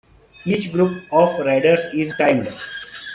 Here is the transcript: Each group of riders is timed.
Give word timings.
Each 0.47 0.71
group 0.71 1.03
of 1.13 1.37
riders 1.45 1.81
is 1.93 2.11
timed. 2.17 2.51